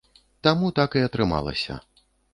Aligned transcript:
Таму 0.47 0.71
так 0.79 0.97
і 1.01 1.05
атрымалася. 1.09 1.77